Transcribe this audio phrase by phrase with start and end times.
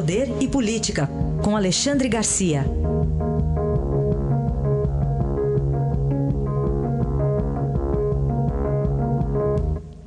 [0.00, 1.02] Poder e Política,
[1.44, 2.62] com Alexandre Garcia.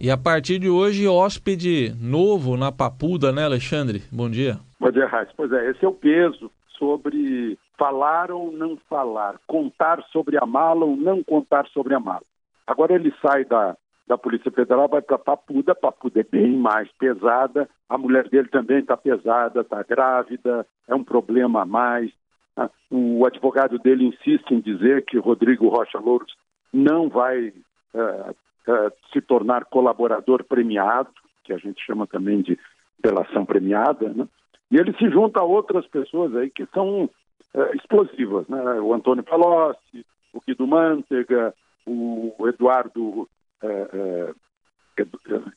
[0.01, 4.01] E a partir de hoje, hóspede novo na Papuda, né, Alexandre?
[4.11, 4.57] Bom dia.
[4.79, 5.31] Bom dia, Raíssa.
[5.37, 6.49] Pois é, esse é o peso
[6.79, 12.25] sobre falar ou não falar, contar sobre a mala ou não contar sobre a mala.
[12.65, 13.77] Agora ele sai da,
[14.07, 18.79] da Polícia Federal, vai para Papuda, Papuda é bem mais pesada, a mulher dele também
[18.79, 22.11] está pesada, está grávida, é um problema a mais.
[22.55, 26.35] Ah, o advogado dele insiste em dizer que Rodrigo Rocha Louros
[26.71, 31.09] não vai uh, uh, se tornar colaborador premiado,
[31.43, 32.59] que a gente chama também de
[33.01, 34.27] delação premiada, né?
[34.71, 38.61] E ele se junta a outras pessoas aí que são uh, explosivas, né?
[38.81, 41.53] O Antônio Palocci, o Guido Mantega,
[41.85, 43.27] o Eduardo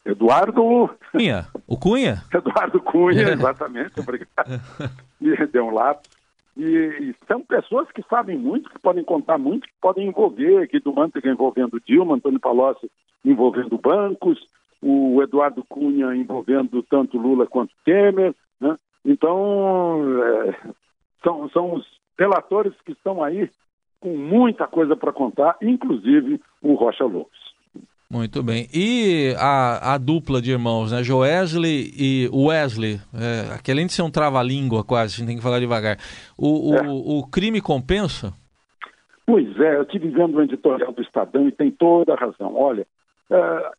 [0.05, 0.91] Eduardo.
[1.13, 1.47] Cunha.
[1.67, 2.23] O Cunha?
[2.33, 4.61] Eduardo Cunha, exatamente, obrigado.
[5.21, 6.11] e deu um lápis.
[6.57, 10.93] E, e, são pessoas que sabem muito, que podem contar muito, que podem envolver, Guido
[10.93, 12.91] Mantega envolvendo Dilma, Antônio Palocci
[13.23, 14.39] envolvendo bancos,
[14.81, 18.35] o Eduardo Cunha envolvendo tanto Lula quanto Temer.
[18.61, 18.77] Né?
[19.05, 20.73] Então, é,
[21.23, 21.85] são, são os
[22.19, 23.51] relatores que estão aí
[24.01, 27.46] com muita coisa para contar, inclusive o Rocha Lopes.
[28.09, 28.69] Muito bem.
[28.73, 31.03] E a, a dupla de irmãos, né?
[31.03, 35.43] Joesley e Wesley, é, que além de ser um trava-língua quase, a gente tem que
[35.43, 35.99] falar devagar.
[36.39, 36.87] O, é.
[36.87, 38.33] o, o, crime compensa?
[39.27, 42.55] Pois é, eu estive vendo o editorial do Estadão e tem toda a razão.
[42.55, 42.87] Olha,
[43.29, 43.71] é,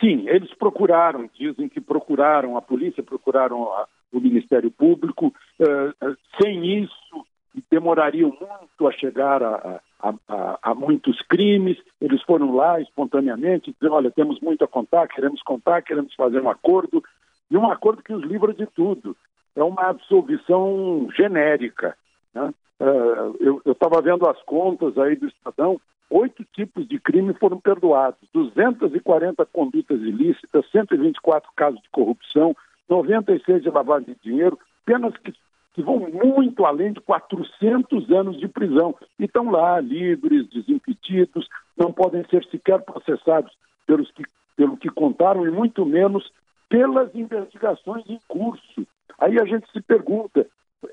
[0.00, 5.34] sim, eles procuraram, dizem que procuraram, a polícia procuraram a, o Ministério Público.
[5.60, 7.26] É, sem isso,
[7.70, 9.80] demorariam muito a chegar a, a,
[10.28, 11.78] a, a, muitos crimes.
[12.00, 16.50] Eles foram lá espontaneamente dizer: olha, temos muito a contar, queremos contar, queremos fazer um
[16.50, 17.02] acordo.
[17.50, 19.16] E um acordo que os livra de tudo.
[19.54, 21.96] É uma absolvição genérica.
[22.34, 22.52] Né?
[22.80, 28.18] Uh, eu estava vendo as contas aí do Estadão, oito tipos de crime foram perdoados,
[28.32, 32.56] 240 condutas ilícitas, 124 casos de corrupção,
[32.88, 35.32] 96 de lavagem de dinheiro, penas que
[35.74, 38.94] que vão muito além de 400 anos de prisão.
[39.18, 43.52] E estão lá, livres, desimpedidos, não podem ser sequer processados
[43.86, 44.22] pelos que,
[44.56, 46.32] pelo que contaram, e muito menos
[46.68, 48.86] pelas investigações em curso.
[49.18, 50.46] Aí a gente se pergunta,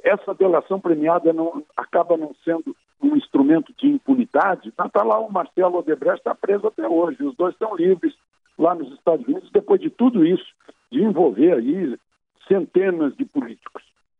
[0.03, 4.69] essa delação premiada não, acaba não sendo um instrumento de impunidade?
[4.69, 8.15] Está tá lá o Marcelo Odebrecht, está preso até hoje, os dois estão livres
[8.57, 10.45] lá nos Estados Unidos, depois de tudo isso,
[10.91, 11.97] de envolver aí
[12.47, 13.70] centenas de políticos.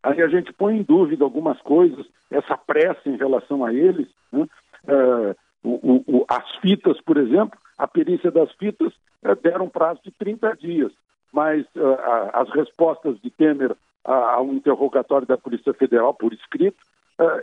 [0.04, 4.08] Aí a gente põe em dúvida algumas coisas, essa pressa em relação a eles.
[4.32, 4.48] Né?
[4.84, 8.92] Uh, o, o, as fitas, por exemplo, a perícia das fitas
[9.24, 10.92] uh, deram prazo de 30 dias,
[11.32, 11.98] mas uh,
[12.34, 16.78] as respostas de Temer a, a, um interrogatório da Polícia Federal por escrito,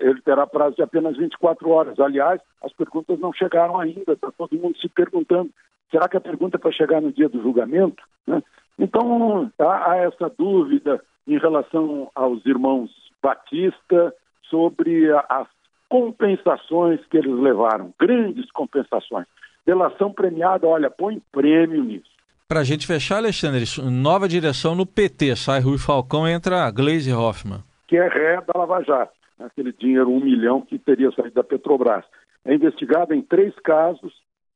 [0.00, 2.00] ele terá prazo de apenas 24 horas.
[2.00, 5.50] Aliás, as perguntas não chegaram ainda, está todo mundo se perguntando,
[5.88, 8.02] será que a pergunta é para chegar no dia do julgamento?
[8.26, 8.42] Né?
[8.76, 12.90] Então, há essa dúvida, em relação aos irmãos
[13.22, 14.14] Batista
[14.48, 15.46] sobre as
[15.88, 19.26] compensações que eles levaram, grandes compensações.
[19.66, 22.08] Delação premiada, olha, põe prêmio nisso.
[22.48, 27.62] Para a gente fechar, Alexandre, nova direção no PT, sai Rui Falcão, entra Gleisi Hoffmann.
[27.86, 32.04] Que é ré da Lava Jato, aquele dinheiro, um milhão que teria saído da Petrobras.
[32.44, 34.14] É investigada em três casos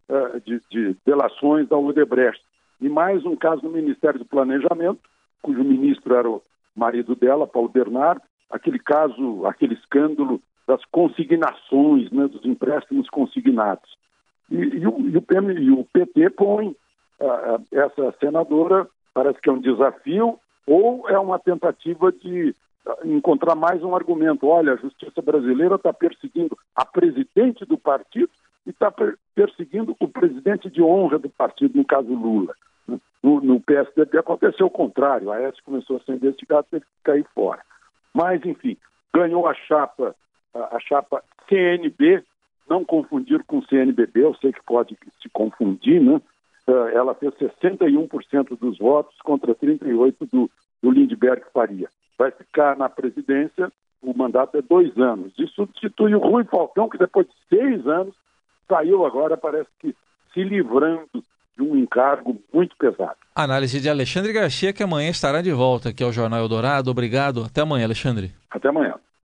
[0.08, 2.42] uh, de, de delações da Odebrecht.
[2.80, 5.00] E mais um caso no Ministério do Planejamento,
[5.42, 6.42] cujo ministro era o
[6.74, 13.96] marido dela, Paulo Bernardo, aquele caso, aquele escândalo das consignações, né, dos empréstimos consignados.
[14.50, 19.48] E, e, o, e, o, PM, e o, PT põe uh, essa senadora, parece que
[19.48, 22.54] é um desafio, ou é uma tentativa de
[22.86, 24.46] uh, encontrar mais um argumento.
[24.46, 28.30] Olha, a justiça brasileira está perseguindo a presidente do partido
[28.66, 32.54] e está per perseguindo o presidente de honra do partido, no caso Lula.
[33.22, 37.26] No, no PSDB aconteceu o contrário, a S começou a ser investigada, teve que cair
[37.34, 37.60] fora.
[38.12, 38.76] Mas, enfim,
[39.14, 40.14] ganhou a chapa,
[40.52, 42.24] a, a chapa CNB,
[42.68, 46.20] não confundir com CNBB, eu sei que pode se confundir, né?
[46.66, 51.88] Uh, ela fez 61% dos votos contra 38% do, do Lindbergh Faria.
[52.16, 53.70] Vai ficar na presidência,
[54.00, 55.32] o mandato é dois anos.
[55.38, 58.14] E substitui o Rui Falcão, que depois de seis anos
[58.68, 59.94] saiu agora, parece que
[60.32, 61.22] se livrando
[61.56, 63.16] de um encargo muito pesado.
[63.34, 66.90] Análise de Alexandre Garcia, que amanhã estará de volta aqui ao Jornal Eldorado.
[66.90, 67.44] Obrigado.
[67.44, 68.32] Até amanhã, Alexandre.
[68.50, 68.94] Até amanhã.